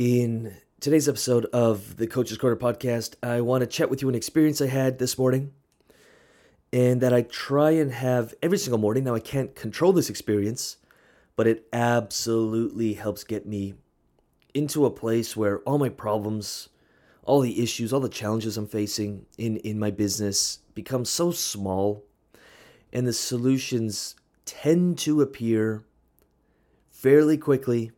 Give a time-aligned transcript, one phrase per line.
[0.00, 4.14] In today's episode of the Coaches Corner podcast, I want to chat with you an
[4.14, 5.52] experience I had this morning
[6.72, 9.04] and that I try and have every single morning.
[9.04, 10.78] Now, I can't control this experience,
[11.36, 13.74] but it absolutely helps get me
[14.54, 16.70] into a place where all my problems,
[17.22, 22.06] all the issues, all the challenges I'm facing in, in my business become so small,
[22.90, 25.84] and the solutions tend to appear
[26.90, 27.92] fairly quickly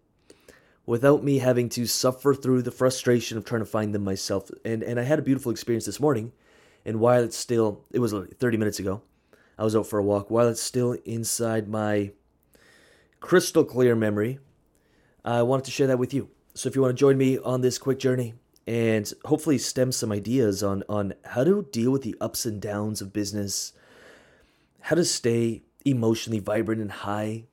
[0.87, 4.51] without me having to suffer through the frustration of trying to find them myself.
[4.65, 6.33] And and I had a beautiful experience this morning,
[6.85, 9.03] and while it's still it was 30 minutes ago,
[9.59, 10.31] I was out for a walk.
[10.31, 12.13] While it's still inside my
[13.21, 14.39] crystal clear memory,
[15.25, 16.31] I wanted to share that with you.
[16.55, 18.35] So if you want to join me on this quick journey
[18.67, 23.01] and hopefully stem some ideas on on how to deal with the ups and downs
[23.01, 23.73] of business,
[24.81, 27.45] how to stay emotionally vibrant and high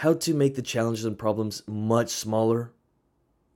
[0.00, 2.70] how to make the challenges and problems much smaller,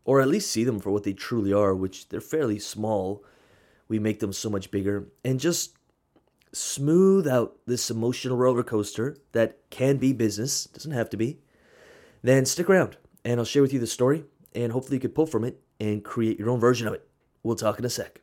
[0.06, 3.22] or at least see them for what they truly are, which they're fairly small.
[3.88, 5.76] We make them so much bigger, and just
[6.52, 11.40] smooth out this emotional roller coaster that can be business, doesn't have to be.
[12.22, 15.26] Then stick around, and I'll share with you the story, and hopefully you can pull
[15.26, 17.06] from it and create your own version of it.
[17.42, 18.22] We'll talk in a sec.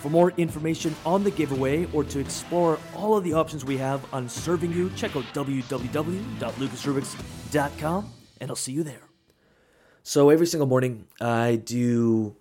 [0.00, 4.02] For more information on the giveaway or to explore all of the options we have
[4.14, 9.02] on serving you, check out www.lucasrubix.com and I'll see you there.
[10.02, 12.34] So every single morning, I do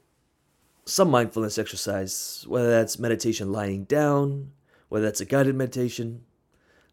[0.86, 4.54] some mindfulness exercise, whether that's meditation lying down,
[4.88, 6.24] whether that's a guided meditation,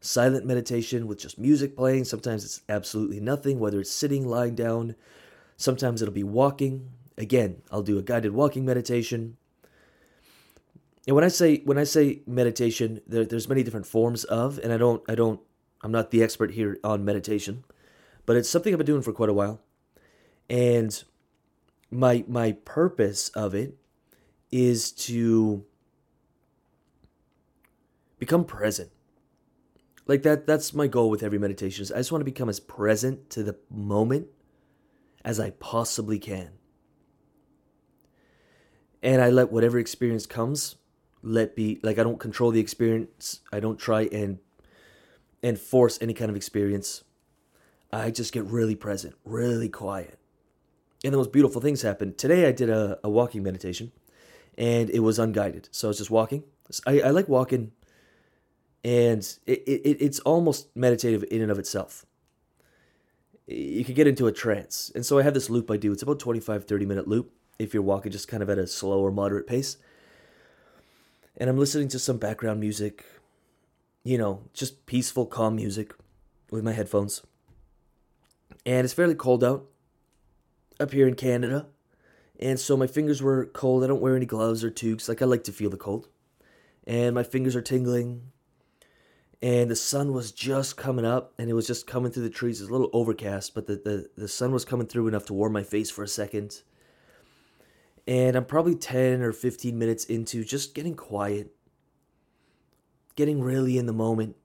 [0.01, 2.03] silent meditation with just music playing.
[2.05, 4.97] Sometimes it's absolutely nothing, whether it's sitting, lying down.
[5.57, 6.91] Sometimes it'll be walking.
[7.17, 9.37] Again, I'll do a guided walking meditation.
[11.07, 14.73] And when I say when I say meditation, there, there's many different forms of, and
[14.73, 15.41] I don't I don't
[15.83, 17.65] I'm not the expert here on meditation,
[18.25, 19.61] but it's something I've been doing for quite a while.
[20.51, 21.03] And
[21.91, 23.77] my my purpose of it
[24.51, 25.65] is to
[28.19, 28.91] become present.
[30.09, 31.83] Like that that's my goal with every meditation.
[31.83, 34.27] Is I just want to become as present to the moment
[35.25, 36.51] as I possibly can.
[39.03, 40.77] And I let whatever experience comes
[41.23, 43.41] let be like I don't control the experience.
[43.53, 44.39] I don't try and
[45.43, 47.05] and force any kind of experience.
[47.93, 50.19] I just get really present, really quiet
[51.07, 52.15] and the most beautiful things happen.
[52.15, 53.93] Today I did a, a walking meditation,
[54.59, 55.69] and it was unguided.
[55.71, 56.43] So I was just walking.
[56.87, 57.73] I, I like walking,
[58.83, 62.07] and it, it, it's almost meditative in and of itself.
[63.47, 64.91] You can get into a trance.
[64.95, 65.93] And so I have this loop I do.
[65.93, 68.99] It's about 25, 30 minute loop if you're walking just kind of at a slow
[68.99, 69.77] or moderate pace.
[71.37, 73.05] And I'm listening to some background music,
[74.05, 75.95] you know, just peaceful, calm music
[76.51, 77.23] with my headphones.
[78.65, 79.67] And it's fairly cold out
[80.81, 81.67] up here in Canada.
[82.39, 83.85] And so my fingers were cold.
[83.85, 85.09] I don't wear any gloves or toques.
[85.09, 86.09] Like I like to feel the cold.
[86.87, 88.33] And my fingers are tingling.
[89.43, 92.61] And the sun was just coming up and it was just coming through the trees.
[92.61, 95.53] It's a little overcast, but the, the, the sun was coming through enough to warm
[95.53, 96.63] my face for a second.
[98.07, 101.55] And I'm probably 10 or 15 minutes into just getting quiet,
[103.17, 104.37] getting really in the moment.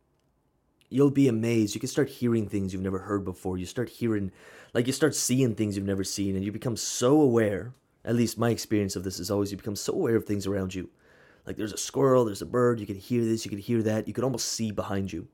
[0.89, 1.75] You'll be amazed.
[1.75, 3.57] You can start hearing things you've never heard before.
[3.57, 4.31] You start hearing
[4.73, 7.73] like you start seeing things you've never seen and you become so aware
[8.03, 10.73] at least my experience of this is always you become so aware of things around
[10.73, 10.89] you
[11.45, 14.07] like there's a squirrel there's a bird you can hear this you can hear that
[14.07, 15.27] you can almost see behind you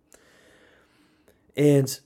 [1.55, 1.99] and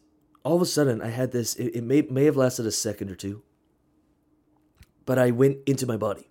[0.43, 3.09] all of a sudden i had this it, it may, may have lasted a second
[3.09, 3.41] or two
[5.05, 6.29] but i went into my body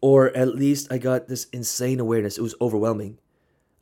[0.00, 3.18] or at least i got this insane awareness it was overwhelming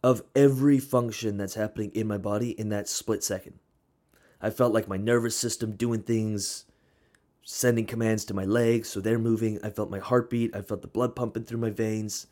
[0.03, 3.59] of every function that's happening in my body in that split second
[4.41, 6.65] I felt like my nervous system doing things,
[7.43, 9.59] sending commands to my legs so they're moving.
[9.65, 10.55] I felt my heartbeat.
[10.55, 12.27] I felt the blood pumping through my veins.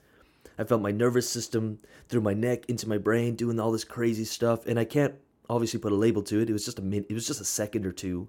[0.59, 4.25] I felt my nervous system through my neck into my brain doing all this crazy
[4.25, 4.67] stuff.
[4.67, 5.15] And I can't
[5.51, 6.49] obviously put a label to it.
[6.49, 8.29] It was just a minute, it was just a second or two.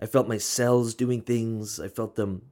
[0.00, 1.80] I felt my cells doing things.
[1.80, 2.42] I felt them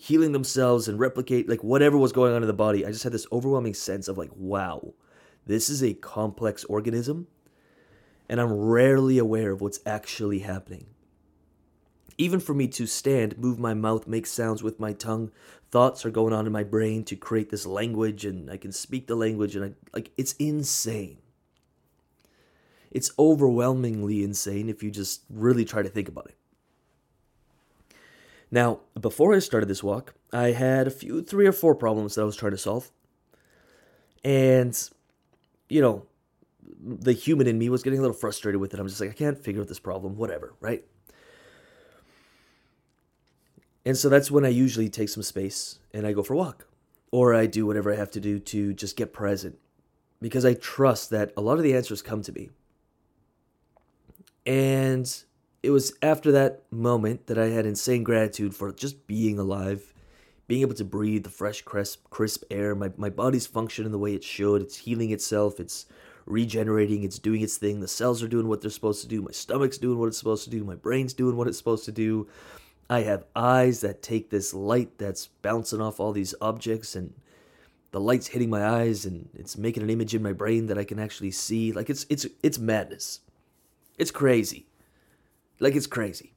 [0.00, 2.86] healing themselves and replicate like whatever was going on in the body.
[2.86, 4.94] I just had this overwhelming sense of like, wow,
[5.46, 7.26] this is a complex organism
[8.28, 10.86] and I'm rarely aware of what's actually happening.
[12.16, 15.32] Even for me to stand, move my mouth, make sounds with my tongue,
[15.70, 19.06] thoughts are going on in my brain to create this language and I can speak
[19.06, 21.18] the language and I like it's insane.
[22.90, 26.36] It's overwhelmingly insane if you just really try to think about it.
[28.50, 32.22] Now, before I started this walk, I had a few, three or four problems that
[32.22, 32.90] I was trying to solve.
[34.24, 34.76] And,
[35.68, 36.06] you know,
[36.82, 38.80] the human in me was getting a little frustrated with it.
[38.80, 40.84] I'm just like, I can't figure out this problem, whatever, right?
[43.84, 46.66] And so that's when I usually take some space and I go for a walk.
[47.12, 49.58] Or I do whatever I have to do to just get present.
[50.20, 52.50] Because I trust that a lot of the answers come to me.
[54.46, 55.24] And
[55.62, 59.92] it was after that moment that I had insane gratitude for just being alive,
[60.48, 62.74] being able to breathe the fresh, crisp, crisp air.
[62.74, 64.62] My, my body's functioning the way it should.
[64.62, 65.60] It's healing itself.
[65.60, 65.86] It's
[66.24, 67.02] regenerating.
[67.02, 67.80] It's doing its thing.
[67.80, 69.20] The cells are doing what they're supposed to do.
[69.20, 70.64] My stomach's doing what it's supposed to do.
[70.64, 72.26] My brain's doing what it's supposed to do.
[72.88, 77.14] I have eyes that take this light that's bouncing off all these objects and
[77.92, 80.84] the light's hitting my eyes and it's making an image in my brain that I
[80.84, 81.70] can actually see.
[81.70, 83.20] Like it's it's it's madness.
[83.98, 84.66] It's crazy.
[85.60, 86.32] Like it's crazy.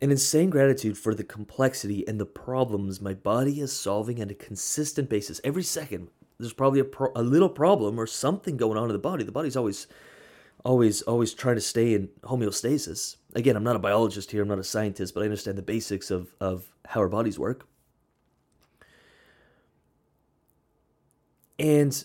[0.00, 4.34] An insane gratitude for the complexity and the problems my body is solving on a
[4.34, 5.40] consistent basis.
[5.44, 6.08] Every second,
[6.38, 9.22] there's probably a, pro- a little problem or something going on in the body.
[9.22, 9.86] The body's always,
[10.64, 13.16] always, always trying to stay in homeostasis.
[13.36, 14.42] Again, I'm not a biologist here.
[14.42, 17.68] I'm not a scientist, but I understand the basics of of how our bodies work.
[21.58, 22.04] And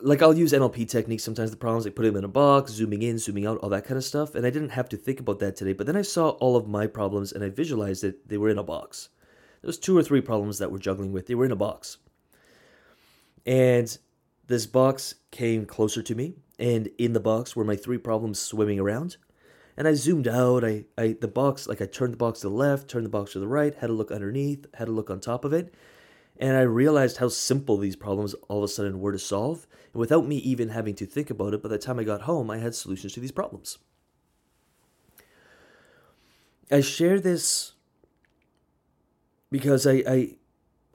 [0.00, 1.50] like I'll use NLP techniques sometimes.
[1.50, 3.96] The problems like putting them in a box, zooming in, zooming out, all that kind
[3.96, 4.34] of stuff.
[4.34, 5.72] And I didn't have to think about that today.
[5.72, 8.58] But then I saw all of my problems and I visualized that they were in
[8.58, 9.08] a box.
[9.60, 11.26] There was two or three problems that we're juggling with.
[11.26, 11.98] They were in a box,
[13.46, 13.96] and
[14.48, 16.34] this box came closer to me.
[16.58, 19.16] And in the box were my three problems swimming around.
[19.76, 20.64] And I zoomed out.
[20.64, 23.32] I, I the box like I turned the box to the left, turned the box
[23.32, 25.72] to the right, had a look underneath, had a look on top of it,
[26.42, 29.68] and I realized how simple these problems all of a sudden were to solve.
[29.92, 32.50] And without me even having to think about it, by the time I got home,
[32.50, 33.78] I had solutions to these problems.
[36.68, 37.74] I share this
[39.52, 40.34] because I, I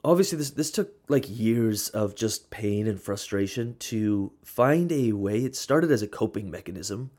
[0.04, 5.38] obviously this this took like years of just pain and frustration to find a way.
[5.44, 7.10] It started as a coping mechanism.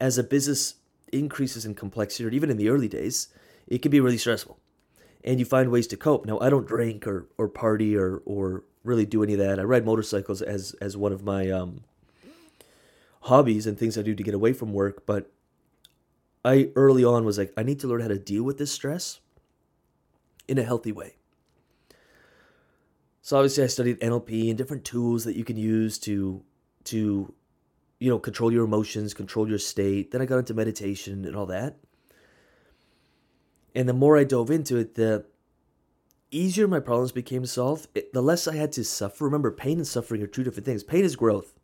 [0.00, 0.76] As a business
[1.12, 3.28] increases in complexity, or even in the early days,
[3.66, 4.58] it can be really stressful
[5.24, 6.26] and you find ways to cope.
[6.26, 9.60] Now, I don't drink or, or party or, or really do any of that.
[9.60, 11.84] I ride motorcycles as, as one of my um,
[13.22, 15.06] hobbies and things I do to get away from work.
[15.06, 15.30] But
[16.44, 19.20] I early on was like, I need to learn how to deal with this stress
[20.48, 21.16] in a healthy way.
[23.22, 26.42] So obviously, I studied NLP and different tools that you can use to
[26.84, 27.32] to
[28.00, 30.10] you know control your emotions, control your state.
[30.10, 31.76] Then I got into meditation and all that.
[33.74, 35.24] And the more I dove into it, the
[36.30, 39.24] easier my problems became solved, it, the less I had to suffer.
[39.24, 40.82] Remember, pain and suffering are two different things.
[40.82, 41.54] Pain is growth,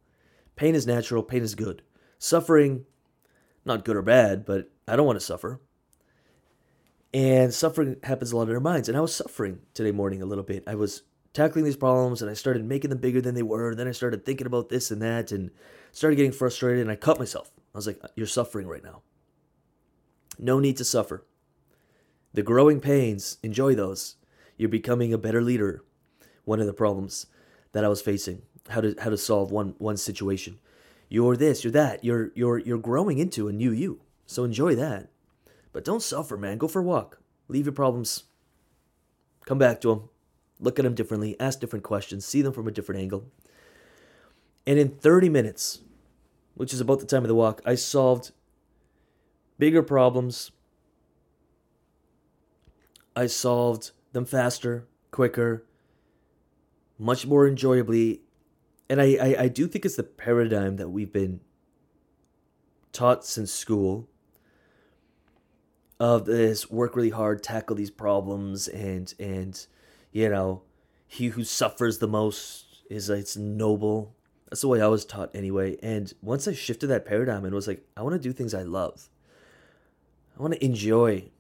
[0.57, 1.83] pain is natural, pain is good.
[2.19, 2.85] Suffering,
[3.65, 5.61] not good or bad, but I don't want to suffer.
[7.15, 8.89] And suffering happens a lot in our minds.
[8.89, 10.65] And I was suffering today morning a little bit.
[10.67, 11.03] I was
[11.33, 13.71] tackling these problems and I started making them bigger than they were.
[13.71, 15.51] And then I started thinking about this and that and
[15.93, 17.51] started getting frustrated and I cut myself.
[17.75, 19.03] I was like, You're suffering right now.
[20.39, 21.25] No need to suffer.
[22.35, 24.17] The growing pains, enjoy those.
[24.57, 25.83] You're becoming a better leader.
[26.45, 27.27] One of the problems
[27.73, 30.59] that I was facing, how to how to solve one one situation.
[31.09, 32.05] You're this, you're that.
[32.05, 34.01] You're you're you're growing into a new you.
[34.27, 35.09] So enjoy that.
[35.73, 36.59] But don't suffer, man.
[36.59, 37.21] Go for a walk.
[37.49, 38.25] Leave your problems.
[39.47, 40.09] Come back to them.
[40.61, 41.39] Look at them differently.
[41.41, 42.27] Ask different questions.
[42.27, 43.31] See them from a different angle.
[44.67, 45.81] And in 30 minutes,
[46.55, 48.33] which is about the time of the walk, I solved
[49.59, 50.51] bigger problems
[53.19, 55.67] I solved them faster, quicker,
[57.01, 58.21] much more enjoyably.
[58.89, 61.41] And I, I, I do think it's the paradigm that we've been
[62.93, 64.09] taught since school
[65.99, 69.67] of this work really hard, tackle these problems, and and
[70.13, 70.63] you know,
[71.09, 74.15] he who suffers the most is it's noble.
[74.49, 75.77] That's the way I was taught anyway.
[75.83, 78.63] And once I shifted that paradigm and was like, I want to do things I
[78.63, 79.11] love.
[80.39, 81.31] I want to enjoy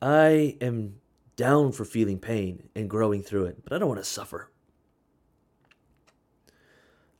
[0.00, 0.96] I am
[1.36, 4.50] down for feeling pain and growing through it, but I don't want to suffer.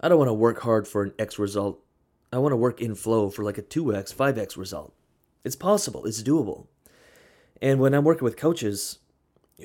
[0.00, 1.83] I don't want to work hard for an X result.
[2.33, 4.95] I want to work in flow for like a 2X, 5X result.
[5.45, 6.66] It's possible, it's doable.
[7.62, 8.99] And when I'm working with coaches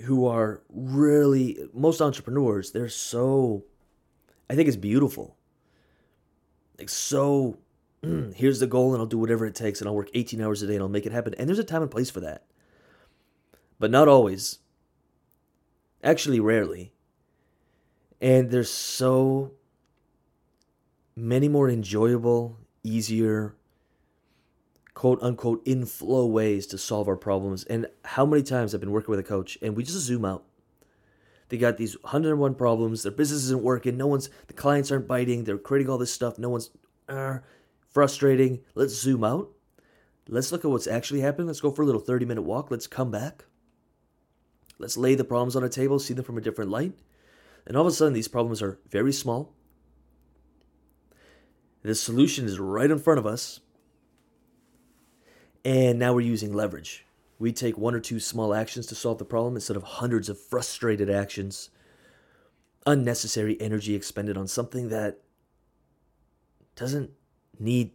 [0.06, 3.66] who are really, most entrepreneurs, they're so,
[4.50, 5.36] I think it's beautiful.
[6.80, 7.58] Like so
[8.36, 10.68] here's the goal and I'll do whatever it takes and I'll work 18 hours a
[10.68, 11.34] day and I'll make it happen.
[11.38, 12.46] And there's a time and place for that.
[13.82, 14.60] But not always.
[16.04, 16.94] Actually, rarely.
[18.22, 19.54] And there's so
[21.16, 23.56] many more enjoyable, easier,
[24.94, 27.64] quote unquote, in flow ways to solve our problems.
[27.64, 30.44] And how many times I've been working with a coach and we just zoom out.
[31.50, 33.02] They got these 101 problems.
[33.02, 33.98] Their business isn't working.
[33.98, 35.46] No one's, the clients aren't biting.
[35.46, 36.38] They're creating all this stuff.
[36.38, 36.70] No one's,
[37.10, 37.40] uh,
[37.90, 38.60] frustrating.
[38.76, 39.50] Let's zoom out.
[40.30, 41.48] Let's look at what's actually happening.
[41.48, 42.70] Let's go for a little 30 minute walk.
[42.70, 43.46] Let's come back.
[44.82, 46.94] Let's lay the problems on a table, see them from a different light.
[47.68, 49.54] And all of a sudden, these problems are very small.
[51.84, 53.60] The solution is right in front of us.
[55.64, 57.06] And now we're using leverage.
[57.38, 60.40] We take one or two small actions to solve the problem instead of hundreds of
[60.40, 61.70] frustrated actions,
[62.86, 65.20] unnecessary energy expended on something that
[66.76, 67.12] doesn't
[67.60, 67.92] need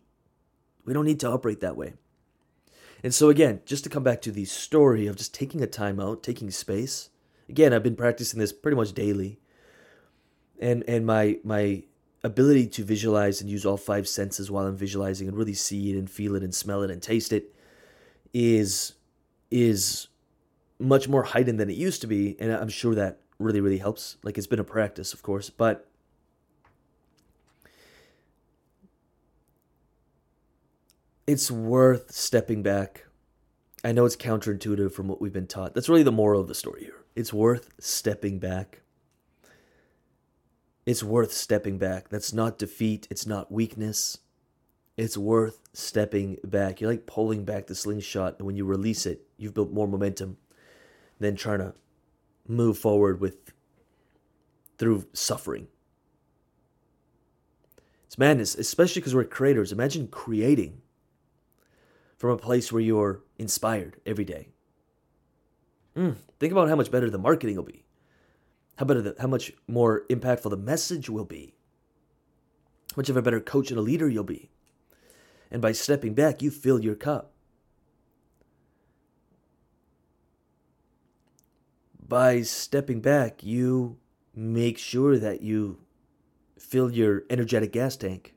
[0.84, 1.94] we don't need to operate that way.
[3.06, 6.00] And so again, just to come back to the story of just taking a time
[6.00, 7.10] out, taking space.
[7.48, 9.38] Again, I've been practicing this pretty much daily.
[10.58, 11.84] And and my my
[12.24, 15.96] ability to visualize and use all five senses while I'm visualizing and really see it
[15.96, 17.54] and feel it and smell it and taste it
[18.34, 18.94] is
[19.52, 20.08] is
[20.80, 24.16] much more heightened than it used to be and I'm sure that really really helps.
[24.24, 25.88] Like it's been a practice, of course, but
[31.26, 33.06] it's worth stepping back.
[33.84, 35.74] I know it's counterintuitive from what we've been taught.
[35.74, 37.04] That's really the moral of the story here.
[37.14, 38.82] It's worth stepping back.
[40.84, 42.08] It's worth stepping back.
[42.08, 44.18] That's not defeat, it's not weakness.
[44.96, 46.80] It's worth stepping back.
[46.80, 50.38] You're like pulling back the slingshot, and when you release it, you've built more momentum
[51.18, 51.74] than trying to
[52.48, 53.52] move forward with
[54.78, 55.66] through suffering.
[58.06, 59.72] It's madness, especially because we're creators.
[59.72, 60.80] Imagine creating
[62.16, 64.48] from a place where you're inspired every day.
[65.96, 67.84] Mm, think about how much better the marketing will be.
[68.76, 71.54] How better the, how much more impactful the message will be.
[72.90, 74.50] How much of a better coach and a leader you'll be.
[75.50, 77.32] And by stepping back, you fill your cup.
[82.06, 83.98] By stepping back, you
[84.34, 85.78] make sure that you
[86.58, 88.35] fill your energetic gas tank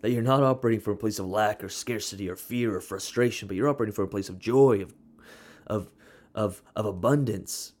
[0.00, 3.46] that you're not operating from a place of lack or scarcity or fear or frustration,
[3.46, 4.94] but you're operating from a place of joy, of,
[5.66, 5.90] of,
[6.34, 7.72] of, of abundance,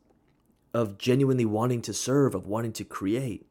[0.74, 3.46] of genuinely wanting to serve, of wanting to create.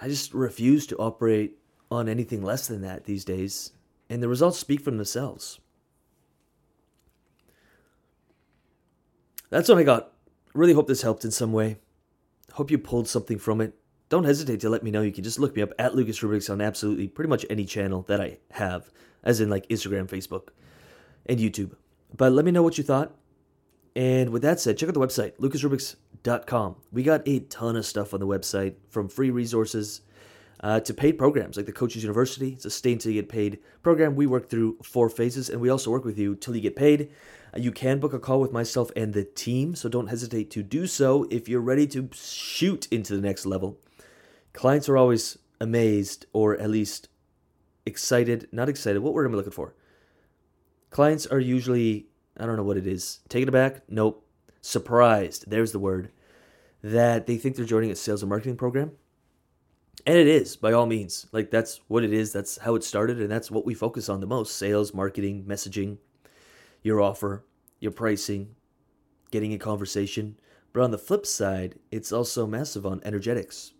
[0.00, 1.58] I just refuse to operate
[1.90, 3.72] on anything less than that these days,
[4.08, 5.60] and the results speak for themselves.
[9.50, 10.12] That's what I got.
[10.54, 11.76] Really hope this helped in some way.
[12.54, 13.74] Hope you pulled something from it
[14.12, 15.00] don't hesitate to let me know.
[15.00, 18.02] You can just look me up at Lucas Rubix on absolutely pretty much any channel
[18.08, 18.90] that I have,
[19.24, 20.48] as in like Instagram, Facebook,
[21.24, 21.76] and YouTube.
[22.14, 23.14] But let me know what you thought.
[23.96, 26.76] And with that said, check out the website, lucasrubix.com.
[26.92, 30.02] We got a ton of stuff on the website from free resources
[30.60, 32.52] uh, to paid programs like the Coaches University.
[32.52, 34.14] It's a stay until you get paid program.
[34.14, 37.10] We work through four phases and we also work with you till you get paid.
[37.54, 40.62] Uh, you can book a call with myself and the team, so don't hesitate to
[40.62, 43.78] do so if you're ready to shoot into the next level.
[44.52, 47.08] Clients are always amazed or at least
[47.86, 49.74] excited, not excited, what word am I looking for?
[50.90, 52.06] Clients are usually,
[52.36, 53.82] I don't know what it is, taken aback?
[53.88, 54.26] Nope.
[54.60, 56.12] Surprised, there's the word,
[56.82, 58.92] that they think they're joining a sales and marketing program.
[60.04, 61.26] And it is, by all means.
[61.32, 62.32] Like, that's what it is.
[62.32, 63.20] That's how it started.
[63.20, 65.98] And that's what we focus on the most sales, marketing, messaging,
[66.82, 67.44] your offer,
[67.78, 68.56] your pricing,
[69.30, 70.36] getting a conversation.
[70.72, 73.72] But on the flip side, it's also massive on energetics,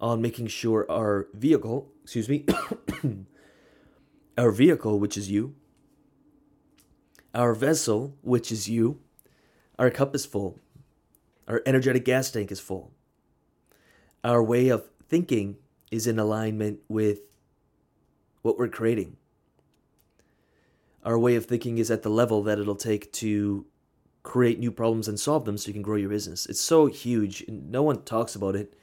[0.00, 2.44] on making sure our vehicle, excuse me,
[4.38, 5.54] our vehicle, which is you,
[7.34, 9.00] our vessel, which is you,
[9.78, 10.58] our cup is full,
[11.48, 12.92] our energetic gas tank is full,
[14.24, 15.56] our way of thinking
[15.90, 17.20] is in alignment with
[18.42, 19.16] what we're creating.
[21.04, 23.64] Our way of thinking is at the level that it'll take to
[24.24, 26.46] create new problems and solve them so you can grow your business.
[26.46, 27.44] It's so huge.
[27.48, 28.74] No one talks about it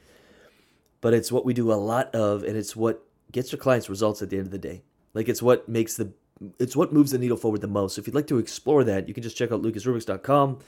[1.04, 4.22] but it's what we do a lot of, and it's what gets your clients results
[4.22, 4.82] at the end of the day.
[5.12, 6.14] Like it's what makes the
[6.58, 7.94] it's what moves the needle forward the most.
[7.94, 10.60] So if you'd like to explore that, you can just check out lucasrubix.com.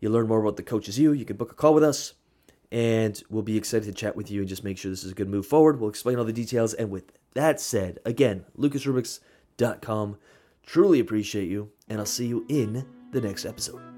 [0.00, 1.12] You learn more about the coach is you.
[1.12, 2.14] You can book a call with us,
[2.72, 5.14] and we'll be excited to chat with you and just make sure this is a
[5.14, 5.78] good move forward.
[5.78, 6.74] We'll explain all the details.
[6.74, 10.18] And with that said, again, lucasrubix.com.
[10.66, 13.97] Truly appreciate you, and I'll see you in the next episode.